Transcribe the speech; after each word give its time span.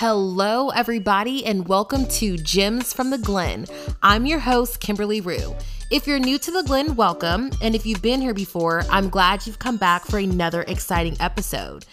Hello, 0.00 0.70
everybody, 0.70 1.44
and 1.44 1.68
welcome 1.68 2.06
to 2.06 2.38
Gems 2.38 2.90
from 2.90 3.10
the 3.10 3.18
Glenn. 3.18 3.66
I'm 4.02 4.24
your 4.24 4.38
host, 4.38 4.80
Kimberly 4.80 5.20
Rue. 5.20 5.54
If 5.90 6.06
you're 6.06 6.18
new 6.18 6.38
to 6.38 6.50
the 6.50 6.62
Glenn, 6.62 6.96
welcome. 6.96 7.50
And 7.60 7.74
if 7.74 7.84
you've 7.84 8.00
been 8.00 8.22
here 8.22 8.32
before, 8.32 8.82
I'm 8.88 9.10
glad 9.10 9.46
you've 9.46 9.58
come 9.58 9.76
back 9.76 10.06
for 10.06 10.16
another 10.16 10.62
exciting 10.62 11.18
episode. 11.20 11.84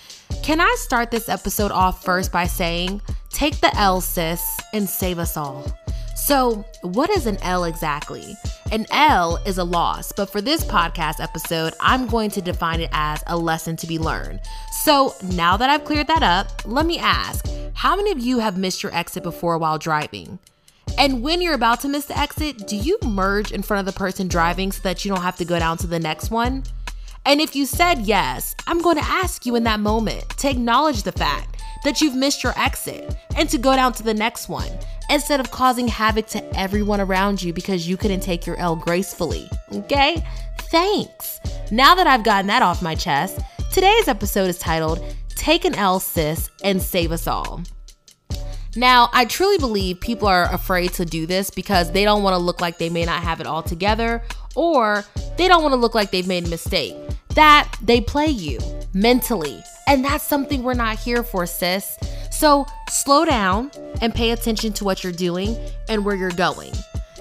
Can 0.41 0.61
I 0.61 0.73
start 0.79 1.11
this 1.11 1.27
episode 1.27 1.69
off 1.73 2.01
first 2.01 2.31
by 2.31 2.47
saying, 2.47 3.01
take 3.29 3.59
the 3.59 3.75
L, 3.75 3.99
sis, 3.99 4.57
and 4.71 4.87
save 4.87 5.19
us 5.19 5.35
all? 5.35 5.69
So, 6.15 6.63
what 6.83 7.09
is 7.09 7.25
an 7.25 7.37
L 7.41 7.65
exactly? 7.65 8.37
An 8.71 8.85
L 8.89 9.35
is 9.45 9.57
a 9.57 9.65
loss, 9.65 10.13
but 10.13 10.29
for 10.29 10.39
this 10.39 10.63
podcast 10.63 11.21
episode, 11.21 11.73
I'm 11.81 12.07
going 12.07 12.31
to 12.31 12.41
define 12.41 12.79
it 12.79 12.89
as 12.93 13.21
a 13.27 13.37
lesson 13.37 13.75
to 13.75 13.85
be 13.85 13.99
learned. 13.99 14.39
So, 14.71 15.13
now 15.23 15.57
that 15.57 15.69
I've 15.69 15.83
cleared 15.83 16.07
that 16.07 16.23
up, 16.23 16.47
let 16.65 16.85
me 16.85 16.99
ask 16.99 17.45
how 17.77 17.95
many 17.95 18.09
of 18.09 18.17
you 18.17 18.39
have 18.39 18.57
missed 18.57 18.81
your 18.81 18.93
exit 18.95 19.21
before 19.21 19.55
while 19.59 19.77
driving? 19.77 20.39
And 20.97 21.21
when 21.21 21.43
you're 21.43 21.53
about 21.53 21.79
to 21.81 21.87
miss 21.87 22.05
the 22.05 22.17
exit, 22.17 22.67
do 22.67 22.75
you 22.75 22.97
merge 23.05 23.51
in 23.51 23.61
front 23.61 23.87
of 23.87 23.93
the 23.93 23.95
person 23.95 24.27
driving 24.27 24.71
so 24.71 24.81
that 24.81 25.05
you 25.05 25.13
don't 25.13 25.21
have 25.21 25.35
to 25.37 25.45
go 25.45 25.59
down 25.59 25.77
to 25.77 25.87
the 25.87 25.99
next 25.99 26.31
one? 26.31 26.63
And 27.23 27.39
if 27.39 27.55
you 27.55 27.67
said 27.67 27.99
yes, 27.99 28.55
I'm 28.65 28.81
going 28.81 28.97
to 28.97 29.03
ask 29.03 29.45
you 29.45 29.55
in 29.55 29.63
that 29.65 29.79
moment 29.79 30.27
to 30.39 30.49
acknowledge 30.49 31.03
the 31.03 31.11
fact 31.11 31.61
that 31.83 32.01
you've 32.01 32.15
missed 32.15 32.41
your 32.41 32.57
exit 32.57 33.15
and 33.35 33.47
to 33.49 33.59
go 33.59 33.75
down 33.75 33.93
to 33.93 34.01
the 34.01 34.13
next 34.13 34.49
one 34.49 34.71
instead 35.11 35.39
of 35.39 35.51
causing 35.51 35.87
havoc 35.87 36.25
to 36.29 36.59
everyone 36.59 36.99
around 36.99 37.43
you 37.43 37.53
because 37.53 37.87
you 37.87 37.95
couldn't 37.95 38.21
take 38.21 38.47
your 38.47 38.57
L 38.57 38.75
gracefully. 38.75 39.47
Okay? 39.71 40.25
Thanks. 40.71 41.39
Now 41.69 41.93
that 41.93 42.07
I've 42.07 42.23
gotten 42.23 42.47
that 42.47 42.63
off 42.63 42.81
my 42.81 42.95
chest, 42.95 43.39
today's 43.71 44.07
episode 44.07 44.49
is 44.49 44.57
titled 44.57 44.99
Take 45.47 45.63
an 45.63 45.75
L, 45.75 46.01
Sis, 46.01 46.49
and 46.61 46.81
Save 46.81 47.13
Us 47.13 47.25
All. 47.25 47.61
Now, 48.75 49.09
I 49.13 49.23
truly 49.23 49.57
believe 49.57 50.01
people 50.01 50.27
are 50.27 50.53
afraid 50.53 50.91
to 50.95 51.05
do 51.05 51.25
this 51.25 51.49
because 51.49 51.89
they 51.89 52.03
don't 52.03 52.21
want 52.21 52.33
to 52.33 52.37
look 52.37 52.59
like 52.59 52.79
they 52.79 52.89
may 52.89 53.05
not 53.05 53.23
have 53.23 53.39
it 53.39 53.47
all 53.47 53.63
together 53.63 54.21
or 54.57 55.05
they 55.37 55.47
don't 55.47 55.63
want 55.63 55.71
to 55.71 55.77
look 55.77 55.95
like 55.95 56.11
they've 56.11 56.27
made 56.27 56.47
a 56.47 56.49
mistake. 56.49 56.97
That 57.29 57.73
they 57.81 58.01
play 58.01 58.27
you 58.27 58.59
mentally. 58.93 59.63
And 59.87 60.03
that's 60.03 60.25
something 60.25 60.63
we're 60.63 60.73
not 60.73 60.99
here 60.99 61.23
for, 61.23 61.45
sis. 61.45 61.97
So 62.29 62.65
slow 62.89 63.23
down 63.23 63.71
and 64.01 64.13
pay 64.13 64.31
attention 64.31 64.73
to 64.73 64.83
what 64.83 65.01
you're 65.01 65.13
doing 65.13 65.55
and 65.87 66.03
where 66.03 66.17
you're 66.17 66.31
going. 66.31 66.73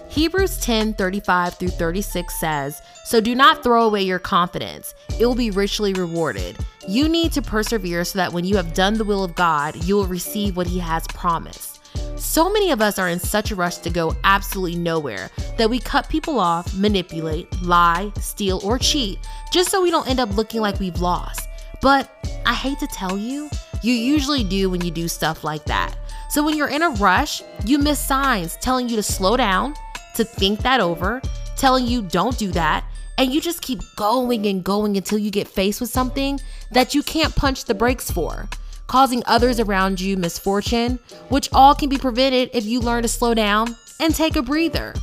Hebrews 0.08 0.58
10 0.58 0.94
35 0.94 1.54
through 1.54 1.68
36 1.68 2.40
says, 2.40 2.82
So 3.04 3.20
do 3.20 3.36
not 3.36 3.62
throw 3.62 3.84
away 3.84 4.02
your 4.02 4.18
confidence, 4.18 4.96
it 5.20 5.26
will 5.26 5.36
be 5.36 5.52
richly 5.52 5.92
rewarded. 5.92 6.56
You 6.88 7.08
need 7.08 7.32
to 7.32 7.42
persevere 7.42 8.04
so 8.04 8.18
that 8.18 8.32
when 8.32 8.44
you 8.44 8.56
have 8.56 8.72
done 8.72 8.94
the 8.94 9.04
will 9.04 9.24
of 9.24 9.34
God, 9.34 9.74
you 9.84 9.96
will 9.96 10.06
receive 10.06 10.56
what 10.56 10.68
He 10.68 10.78
has 10.78 11.04
promised. 11.08 11.80
So 12.16 12.48
many 12.48 12.70
of 12.70 12.80
us 12.80 12.96
are 12.98 13.08
in 13.08 13.18
such 13.18 13.50
a 13.50 13.56
rush 13.56 13.78
to 13.78 13.90
go 13.90 14.14
absolutely 14.22 14.78
nowhere 14.78 15.28
that 15.58 15.68
we 15.68 15.80
cut 15.80 16.08
people 16.08 16.38
off, 16.38 16.72
manipulate, 16.74 17.60
lie, 17.60 18.12
steal, 18.20 18.60
or 18.62 18.78
cheat 18.78 19.18
just 19.52 19.70
so 19.70 19.82
we 19.82 19.90
don't 19.90 20.08
end 20.08 20.20
up 20.20 20.36
looking 20.36 20.60
like 20.60 20.78
we've 20.78 21.00
lost. 21.00 21.48
But 21.82 22.08
I 22.46 22.54
hate 22.54 22.78
to 22.78 22.86
tell 22.86 23.18
you, 23.18 23.50
you 23.82 23.92
usually 23.92 24.44
do 24.44 24.70
when 24.70 24.80
you 24.80 24.92
do 24.92 25.08
stuff 25.08 25.42
like 25.42 25.64
that. 25.64 25.96
So 26.28 26.44
when 26.44 26.56
you're 26.56 26.68
in 26.68 26.82
a 26.82 26.90
rush, 26.90 27.42
you 27.64 27.78
miss 27.78 27.98
signs 27.98 28.56
telling 28.58 28.88
you 28.88 28.94
to 28.94 29.02
slow 29.02 29.36
down, 29.36 29.74
to 30.14 30.24
think 30.24 30.60
that 30.60 30.80
over, 30.80 31.20
telling 31.56 31.86
you 31.86 32.02
don't 32.02 32.38
do 32.38 32.52
that, 32.52 32.84
and 33.18 33.32
you 33.32 33.40
just 33.40 33.62
keep 33.62 33.80
going 33.96 34.46
and 34.46 34.62
going 34.62 34.96
until 34.96 35.18
you 35.18 35.30
get 35.30 35.48
faced 35.48 35.80
with 35.80 35.90
something 35.90 36.38
that 36.72 36.94
you 36.94 37.02
can't 37.02 37.34
punch 37.34 37.64
the 37.64 37.74
brakes 37.74 38.10
for, 38.10 38.48
causing 38.86 39.22
others 39.26 39.60
around 39.60 40.00
you 40.00 40.16
misfortune, 40.16 40.98
which 41.28 41.48
all 41.52 41.74
can 41.74 41.88
be 41.88 41.98
prevented 41.98 42.50
if 42.52 42.64
you 42.64 42.80
learn 42.80 43.02
to 43.02 43.08
slow 43.08 43.34
down 43.34 43.76
and 44.00 44.14
take 44.14 44.36
a 44.36 44.42
breather. 44.42 44.94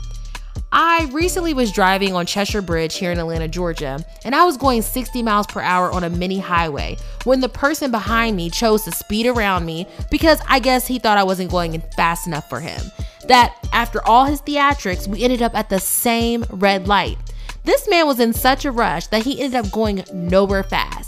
I 0.76 1.08
recently 1.12 1.54
was 1.54 1.72
driving 1.72 2.16
on 2.16 2.26
Cheshire 2.26 2.64
Bridge 2.64 2.98
here 2.98 3.12
in 3.12 3.20
Atlanta, 3.20 3.48
Georgia, 3.48 4.04
and 4.26 4.34
I 4.34 4.44
was 4.44 4.58
going 4.58 4.82
60 4.82 5.22
miles 5.22 5.46
per 5.46 5.62
hour 5.62 5.92
on 5.92 6.04
a 6.04 6.10
mini 6.10 6.40
highway 6.40 6.98
when 7.26 7.42
the 7.42 7.50
person 7.50 7.92
behind 7.92 8.36
me 8.36 8.50
chose 8.50 8.84
to 8.86 8.92
speed 8.92 9.28
around 9.28 9.68
me 9.68 9.88
because 10.10 10.40
I 10.48 10.58
guess 10.58 10.88
he 10.88 10.98
thought 10.98 11.20
I 11.20 11.24
wasn't 11.24 11.52
going 11.52 11.80
fast 11.96 12.26
enough 12.26 12.50
for 12.50 12.60
him. 12.60 12.82
That 13.28 13.56
after 13.72 14.04
all 14.08 14.26
his 14.26 14.42
theatrics, 14.42 15.08
we 15.08 15.24
ended 15.24 15.44
up 15.44 15.54
at 15.56 15.70
the 15.70 15.80
same 15.80 16.44
red 16.50 16.88
light. 16.88 17.20
This 17.66 17.88
man 17.88 18.08
was 18.08 18.20
in 18.20 18.34
such 18.34 18.66
a 18.66 18.72
rush 18.72 19.06
that 19.08 19.24
he 19.24 19.42
ended 19.42 19.64
up 19.64 19.72
going 19.72 20.04
nowhere 20.12 20.64
fast. 20.64 21.03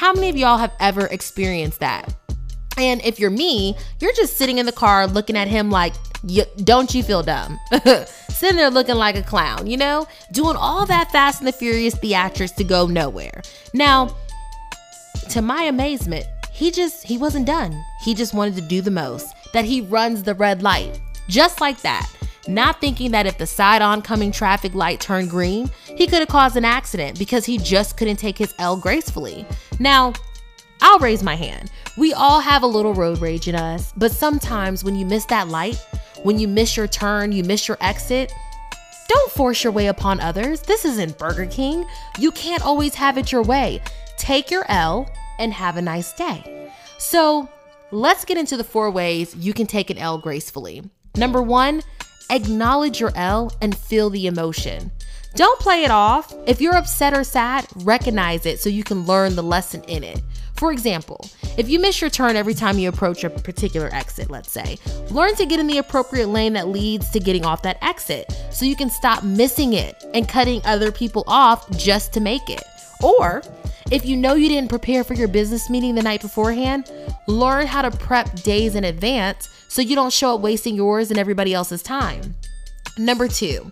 How 0.00 0.14
many 0.14 0.30
of 0.30 0.36
y'all 0.38 0.56
have 0.56 0.72
ever 0.80 1.04
experienced 1.08 1.80
that? 1.80 2.14
And 2.78 3.04
if 3.04 3.20
you're 3.20 3.28
me, 3.28 3.76
you're 4.00 4.14
just 4.14 4.38
sitting 4.38 4.56
in 4.56 4.64
the 4.64 4.72
car 4.72 5.06
looking 5.06 5.36
at 5.36 5.46
him 5.46 5.70
like, 5.70 5.92
don't 6.64 6.94
you 6.94 7.02
feel 7.02 7.22
dumb? 7.22 7.60
Sitting 8.30 8.56
there 8.56 8.70
looking 8.70 8.94
like 8.94 9.16
a 9.16 9.22
clown, 9.22 9.66
you 9.66 9.76
know? 9.76 10.08
Doing 10.32 10.56
all 10.56 10.86
that 10.86 11.12
Fast 11.12 11.40
and 11.40 11.48
the 11.48 11.52
Furious 11.52 11.96
theatrics 11.96 12.54
to 12.54 12.64
go 12.64 12.86
nowhere. 12.86 13.42
Now, 13.74 14.16
to 15.28 15.42
my 15.42 15.64
amazement, 15.64 16.24
he 16.50 16.70
just, 16.70 17.04
he 17.04 17.18
wasn't 17.18 17.46
done. 17.46 17.84
He 18.02 18.14
just 18.14 18.32
wanted 18.32 18.54
to 18.54 18.62
do 18.62 18.80
the 18.80 18.90
most. 18.90 19.34
That 19.52 19.66
he 19.66 19.82
runs 19.82 20.22
the 20.22 20.34
red 20.34 20.62
light. 20.62 20.98
Just 21.28 21.60
like 21.60 21.82
that. 21.82 22.10
Not 22.50 22.80
thinking 22.80 23.12
that 23.12 23.26
if 23.26 23.38
the 23.38 23.46
side 23.46 23.80
oncoming 23.80 24.32
traffic 24.32 24.74
light 24.74 25.00
turned 25.00 25.30
green, 25.30 25.70
he 25.86 26.08
could 26.08 26.18
have 26.18 26.28
caused 26.28 26.56
an 26.56 26.64
accident 26.64 27.16
because 27.16 27.44
he 27.44 27.58
just 27.58 27.96
couldn't 27.96 28.16
take 28.16 28.36
his 28.36 28.52
L 28.58 28.76
gracefully. 28.76 29.46
Now, 29.78 30.14
I'll 30.80 30.98
raise 30.98 31.22
my 31.22 31.36
hand. 31.36 31.70
We 31.96 32.12
all 32.12 32.40
have 32.40 32.64
a 32.64 32.66
little 32.66 32.92
road 32.92 33.20
rage 33.20 33.46
in 33.46 33.54
us, 33.54 33.92
but 33.96 34.10
sometimes 34.10 34.82
when 34.82 34.96
you 34.96 35.06
miss 35.06 35.26
that 35.26 35.46
light, 35.46 35.76
when 36.24 36.40
you 36.40 36.48
miss 36.48 36.76
your 36.76 36.88
turn, 36.88 37.30
you 37.30 37.44
miss 37.44 37.68
your 37.68 37.76
exit, 37.80 38.32
don't 39.06 39.30
force 39.30 39.62
your 39.62 39.72
way 39.72 39.86
upon 39.86 40.18
others. 40.18 40.60
This 40.60 40.84
isn't 40.84 41.18
Burger 41.18 41.46
King. 41.46 41.86
You 42.18 42.32
can't 42.32 42.64
always 42.64 42.94
have 42.96 43.16
it 43.16 43.30
your 43.30 43.42
way. 43.42 43.80
Take 44.16 44.50
your 44.50 44.64
L 44.68 45.08
and 45.38 45.52
have 45.52 45.76
a 45.76 45.82
nice 45.82 46.12
day. 46.14 46.72
So, 46.98 47.48
let's 47.92 48.24
get 48.24 48.38
into 48.38 48.56
the 48.56 48.64
four 48.64 48.90
ways 48.90 49.36
you 49.36 49.52
can 49.52 49.66
take 49.66 49.90
an 49.90 49.98
L 49.98 50.18
gracefully. 50.18 50.82
Number 51.16 51.42
one, 51.42 51.82
acknowledge 52.30 53.00
your 53.00 53.12
L 53.14 53.52
and 53.60 53.76
feel 53.76 54.10
the 54.10 54.26
emotion. 54.26 54.90
Don't 55.34 55.60
play 55.60 55.84
it 55.84 55.90
off. 55.90 56.34
If 56.46 56.60
you're 56.60 56.76
upset 56.76 57.14
or 57.14 57.24
sad, 57.24 57.66
recognize 57.76 58.46
it 58.46 58.58
so 58.58 58.68
you 58.68 58.82
can 58.82 59.06
learn 59.06 59.36
the 59.36 59.42
lesson 59.42 59.82
in 59.84 60.02
it. 60.02 60.20
For 60.56 60.72
example, 60.72 61.24
if 61.56 61.70
you 61.70 61.78
miss 61.78 62.00
your 62.00 62.10
turn 62.10 62.36
every 62.36 62.52
time 62.52 62.78
you 62.78 62.88
approach 62.88 63.24
a 63.24 63.30
particular 63.30 63.88
exit, 63.92 64.30
let's 64.30 64.50
say, 64.50 64.76
learn 65.10 65.34
to 65.36 65.46
get 65.46 65.60
in 65.60 65.66
the 65.66 65.78
appropriate 65.78 66.28
lane 66.28 66.52
that 66.54 66.68
leads 66.68 67.08
to 67.10 67.20
getting 67.20 67.46
off 67.46 67.62
that 67.62 67.82
exit 67.82 68.30
so 68.50 68.66
you 68.66 68.76
can 68.76 68.90
stop 68.90 69.22
missing 69.22 69.72
it 69.72 70.04
and 70.12 70.28
cutting 70.28 70.60
other 70.64 70.92
people 70.92 71.24
off 71.26 71.70
just 71.78 72.12
to 72.12 72.20
make 72.20 72.50
it. 72.50 72.62
Or, 73.02 73.42
if 73.90 74.04
you 74.04 74.16
know 74.16 74.34
you 74.34 74.48
didn't 74.48 74.70
prepare 74.70 75.02
for 75.02 75.14
your 75.14 75.28
business 75.28 75.68
meeting 75.68 75.94
the 75.94 76.02
night 76.02 76.20
beforehand, 76.20 76.90
learn 77.26 77.66
how 77.66 77.82
to 77.82 77.90
prep 77.90 78.34
days 78.42 78.74
in 78.74 78.84
advance 78.84 79.48
so 79.68 79.82
you 79.82 79.94
don't 79.94 80.12
show 80.12 80.34
up 80.34 80.40
wasting 80.40 80.74
yours 80.74 81.10
and 81.10 81.18
everybody 81.18 81.54
else's 81.54 81.82
time. 81.82 82.34
Number 82.98 83.28
two, 83.28 83.70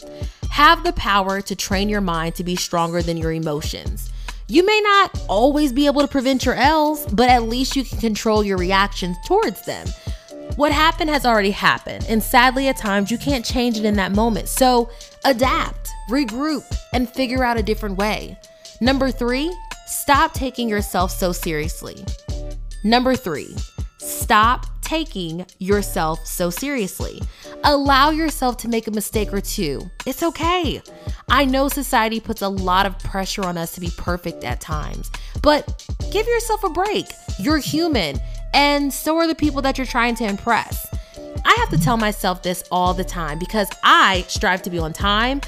have 0.51 0.83
the 0.83 0.93
power 0.95 1.41
to 1.43 1.55
train 1.55 1.89
your 1.89 2.01
mind 2.01 2.35
to 2.37 2.45
be 2.45 2.57
stronger 2.57 3.03
than 3.03 3.17
your 3.17 3.33
emotions. 3.33 4.11
You 4.49 4.65
may 4.65 4.81
not 4.81 5.21
always 5.29 5.73
be 5.73 5.87
able 5.87 6.01
to 6.01 6.09
prevent 6.09 6.47
your 6.47 6.55
L's, 6.55 7.07
but 7.07 7.29
at 7.29 7.43
least 7.43 7.77
you 7.77 7.85
can 7.85 7.99
control 7.99 8.43
your 8.43 8.57
reactions 8.57 9.17
towards 9.27 9.65
them. 9.67 9.87
What 10.57 10.73
happened 10.73 11.11
has 11.11 11.27
already 11.27 11.51
happened, 11.51 12.07
and 12.09 12.23
sadly, 12.23 12.67
at 12.69 12.79
times, 12.79 13.11
you 13.11 13.19
can't 13.19 13.45
change 13.45 13.79
it 13.79 13.85
in 13.85 13.95
that 13.97 14.13
moment. 14.13 14.49
So 14.49 14.91
adapt, 15.25 15.91
regroup, 16.09 16.65
and 16.93 17.09
figure 17.09 17.45
out 17.45 17.59
a 17.59 17.63
different 17.63 17.99
way. 17.99 18.39
Number 18.81 19.11
three, 19.11 19.53
stop 19.87 20.35
taking 20.35 20.69
yourself 20.69 21.11
so 21.11 21.33
seriously. 21.33 22.05
Number 22.85 23.17
three, 23.17 23.57
stop 23.99 24.67
taking 24.83 25.45
yourself 25.59 26.25
so 26.25 26.49
seriously. 26.49 27.21
Allow 27.65 28.11
yourself 28.11 28.57
to 28.59 28.69
make 28.69 28.87
a 28.87 28.93
mistake 28.93 29.33
or 29.33 29.41
two. 29.41 29.83
It's 30.07 30.23
okay. 30.23 30.81
I 31.29 31.45
know 31.45 31.69
society 31.69 32.21
puts 32.21 32.41
a 32.41 32.49
lot 32.49 32.87
of 32.87 32.97
pressure 33.01 33.45
on 33.45 33.59
us 33.59 33.73
to 33.73 33.81
be 33.81 33.91
perfect 33.99 34.45
at 34.45 34.61
times, 34.61 35.11
but 35.43 35.85
give 36.13 36.27
yourself 36.29 36.63
a 36.63 36.71
break. 36.71 37.07
You're 37.41 37.59
human, 37.59 38.21
and 38.55 38.95
so 38.95 39.17
are 39.17 39.27
the 39.27 39.35
people 39.35 39.61
that 39.63 39.77
you're 39.77 39.87
trying 39.89 40.15
to 40.17 40.25
impress. 40.25 40.87
I 41.45 41.55
have 41.59 41.71
to 41.71 41.79
tell 41.79 41.97
myself 41.97 42.43
this 42.43 42.63
all 42.71 42.95
the 42.95 43.05
time 43.05 43.39
because 43.39 43.69
I 43.83 44.25
strive 44.29 44.63
to 44.63 44.71
be 44.71 44.79
on 44.79 44.93
time, 44.93 45.41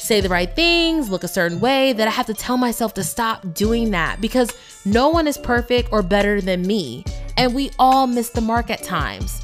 say 0.00 0.20
the 0.20 0.28
right 0.28 0.54
things, 0.54 1.10
look 1.10 1.24
a 1.24 1.28
certain 1.28 1.60
way, 1.60 1.92
that 1.92 2.08
I 2.08 2.10
have 2.10 2.26
to 2.26 2.34
tell 2.34 2.56
myself 2.56 2.94
to 2.94 3.04
stop 3.04 3.54
doing 3.54 3.90
that 3.90 4.20
because 4.20 4.50
no 4.84 5.08
one 5.08 5.26
is 5.26 5.38
perfect 5.38 5.92
or 5.92 6.02
better 6.02 6.40
than 6.40 6.62
me, 6.66 7.04
and 7.36 7.54
we 7.54 7.70
all 7.78 8.06
miss 8.06 8.30
the 8.30 8.40
mark 8.40 8.70
at 8.70 8.82
times. 8.82 9.42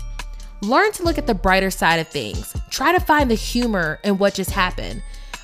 Learn 0.62 0.91
to 0.93 1.03
look 1.03 1.19
at 1.19 1.26
the 1.26 1.35
brighter 1.35 1.70
side 1.70 2.00
of 2.00 2.08
things. 2.08 2.56
Try 2.70 2.93
to 2.93 3.00
find 3.00 3.31
the 3.31 3.35
humor 3.35 4.00
in 4.03 4.19
what 4.19 4.35
just 4.35 4.50
happened. 4.50 5.03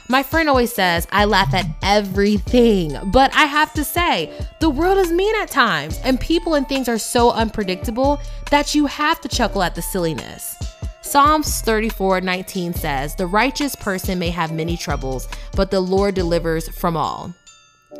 My 0.09 0.23
friend 0.23 0.49
always 0.49 0.73
says 0.73 1.07
I 1.13 1.27
laugh 1.27 1.55
at 1.55 1.67
everything, 1.83 2.99
but 3.13 3.35
I 3.35 3.45
have 3.45 3.73
to 3.75 3.85
say, 3.85 4.33
the 4.61 4.71
world 4.71 4.99
is 4.99 5.13
mean 5.13 5.35
at 5.37 5.51
times, 5.51 5.99
and 6.05 6.19
people 6.19 6.55
and 6.55 6.69
things 6.69 6.89
are 6.89 6.99
so 6.99 7.31
unpredictable 7.31 8.21
that 8.51 8.75
you 8.75 8.87
have 8.87 9.21
to 9.21 9.29
chuckle 9.29 9.63
at 9.63 9.75
the 9.75 9.83
silliness. 9.83 10.57
Psalms 11.03 11.61
34 11.63 12.21
19 12.21 12.75
says, 12.75 13.17
The 13.17 13.27
righteous 13.27 13.75
person 13.75 14.19
may 14.19 14.31
have 14.31 14.53
many 14.53 14.77
troubles, 14.77 15.29
but 15.55 15.71
the 15.71 15.81
Lord 15.81 16.15
delivers 16.15 16.69
from 16.69 16.97
all. 16.97 17.35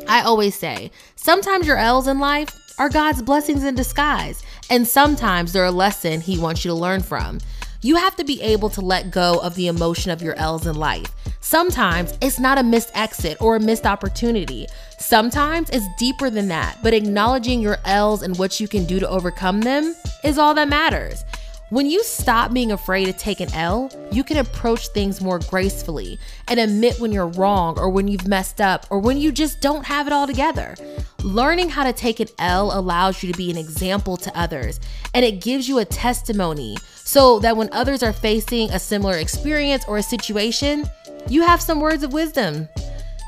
I 0.07 0.21
always 0.21 0.57
say, 0.57 0.89
sometimes 1.15 1.67
your 1.67 1.77
L's 1.77 2.07
in 2.07 2.19
life 2.19 2.49
are 2.79 2.89
God's 2.89 3.21
blessings 3.21 3.65
in 3.65 3.75
disguise, 3.75 4.41
and 4.69 4.87
sometimes 4.87 5.51
they're 5.51 5.65
a 5.65 5.71
lesson 5.71 6.21
He 6.21 6.39
wants 6.39 6.63
you 6.63 6.69
to 6.69 6.75
learn 6.75 7.03
from. 7.03 7.39
You 7.81 7.97
have 7.97 8.15
to 8.15 8.23
be 8.23 8.41
able 8.41 8.69
to 8.71 8.81
let 8.81 9.11
go 9.11 9.39
of 9.41 9.55
the 9.55 9.67
emotion 9.67 10.09
of 10.09 10.21
your 10.21 10.35
L's 10.35 10.65
in 10.65 10.75
life. 10.75 11.13
Sometimes 11.41 12.17
it's 12.21 12.39
not 12.39 12.57
a 12.57 12.63
missed 12.63 12.91
exit 12.93 13.37
or 13.41 13.57
a 13.57 13.59
missed 13.59 13.85
opportunity. 13.85 14.65
Sometimes 14.97 15.69
it's 15.71 15.85
deeper 15.99 16.29
than 16.29 16.47
that, 16.47 16.77
but 16.81 16.93
acknowledging 16.93 17.59
your 17.59 17.77
L's 17.83 18.23
and 18.23 18.39
what 18.39 18.61
you 18.61 18.69
can 18.69 18.85
do 18.85 19.01
to 19.01 19.09
overcome 19.09 19.59
them 19.59 19.93
is 20.23 20.37
all 20.37 20.53
that 20.53 20.69
matters. 20.69 21.25
When 21.69 21.89
you 21.89 22.03
stop 22.03 22.53
being 22.53 22.71
afraid 22.71 23.05
to 23.05 23.13
take 23.13 23.39
an 23.39 23.51
L, 23.53 23.89
you 24.11 24.23
can 24.23 24.37
approach 24.37 24.89
things 24.89 25.21
more 25.21 25.39
gracefully 25.39 26.19
and 26.47 26.59
admit 26.59 26.99
when 26.99 27.11
you're 27.11 27.27
wrong 27.27 27.79
or 27.79 27.89
when 27.89 28.07
you've 28.07 28.27
messed 28.27 28.61
up 28.61 28.85
or 28.89 28.99
when 28.99 29.17
you 29.17 29.31
just 29.31 29.59
don't 29.61 29.85
have 29.85 30.05
it 30.05 30.13
all 30.13 30.27
together. 30.27 30.75
Learning 31.23 31.69
how 31.69 31.83
to 31.83 31.93
take 31.93 32.19
an 32.19 32.27
L 32.37 32.77
allows 32.77 33.23
you 33.23 33.31
to 33.31 33.37
be 33.37 33.49
an 33.49 33.57
example 33.57 34.17
to 34.17 34.37
others 34.37 34.79
and 35.13 35.25
it 35.25 35.41
gives 35.41 35.67
you 35.67 35.79
a 35.79 35.85
testimony 35.85 36.75
so 36.95 37.39
that 37.39 37.57
when 37.57 37.69
others 37.71 38.03
are 38.03 38.13
facing 38.13 38.69
a 38.71 38.79
similar 38.79 39.17
experience 39.17 39.83
or 39.87 39.97
a 39.97 40.03
situation, 40.03 40.85
you 41.27 41.41
have 41.41 41.61
some 41.61 41.79
words 41.79 42.03
of 42.03 42.13
wisdom 42.13 42.67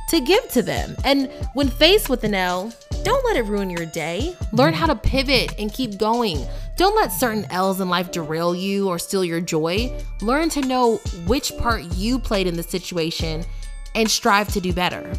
to 0.09 0.19
give 0.19 0.47
to 0.49 0.61
them. 0.61 0.95
And 1.03 1.31
when 1.53 1.69
faced 1.69 2.09
with 2.09 2.23
an 2.23 2.35
L, 2.35 2.71
don't 3.05 3.23
let 3.23 3.37
it 3.37 3.43
ruin 3.43 3.69
your 3.69 3.85
day. 3.85 4.35
Learn 4.51 4.73
how 4.73 4.87
to 4.87 4.95
pivot 4.95 5.53
and 5.59 5.71
keep 5.71 5.99
going. 5.99 6.43
Don't 6.75 6.95
let 6.95 7.11
certain 7.11 7.45
L's 7.51 7.79
in 7.79 7.87
life 7.87 8.11
derail 8.11 8.55
you 8.55 8.89
or 8.89 8.97
steal 8.97 9.23
your 9.23 9.39
joy. 9.39 9.95
Learn 10.21 10.49
to 10.49 10.61
know 10.61 10.97
which 11.27 11.55
part 11.59 11.83
you 11.93 12.17
played 12.17 12.47
in 12.47 12.55
the 12.55 12.63
situation 12.63 13.45
and 13.93 14.09
strive 14.09 14.51
to 14.53 14.59
do 14.59 14.73
better. 14.73 15.13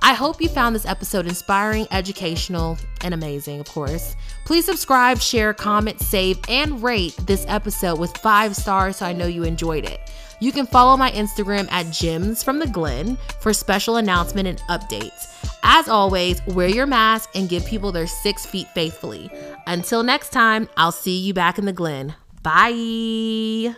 I 0.00 0.14
hope 0.14 0.40
you 0.40 0.48
found 0.48 0.76
this 0.76 0.86
episode 0.86 1.26
inspiring, 1.26 1.88
educational, 1.90 2.78
and 3.02 3.12
amazing, 3.12 3.58
of 3.58 3.66
course. 3.66 4.14
Please 4.44 4.64
subscribe, 4.64 5.18
share, 5.18 5.52
comment, 5.52 6.00
save, 6.00 6.38
and 6.48 6.80
rate 6.80 7.16
this 7.26 7.44
episode 7.48 7.98
with 7.98 8.16
five 8.18 8.54
stars 8.54 8.98
so 8.98 9.06
I 9.06 9.12
know 9.12 9.26
you 9.26 9.42
enjoyed 9.42 9.84
it. 9.84 9.98
You 10.40 10.52
can 10.52 10.66
follow 10.66 10.96
my 10.96 11.10
Instagram 11.12 11.70
at 11.70 11.90
Gems 11.90 12.42
from 12.42 12.58
the 12.58 12.66
Glenn 12.66 13.16
for 13.40 13.52
special 13.52 13.96
announcement 13.96 14.48
and 14.48 14.58
updates. 14.68 15.32
As 15.62 15.88
always, 15.88 16.44
wear 16.46 16.68
your 16.68 16.86
mask 16.86 17.30
and 17.34 17.48
give 17.48 17.64
people 17.66 17.92
their 17.92 18.06
six 18.06 18.44
feet 18.44 18.68
faithfully. 18.68 19.30
Until 19.66 20.02
next 20.02 20.30
time, 20.30 20.68
I'll 20.76 20.92
see 20.92 21.18
you 21.18 21.34
back 21.34 21.58
in 21.58 21.64
the 21.64 21.72
Glenn. 21.72 22.14
Bye. 22.42 23.76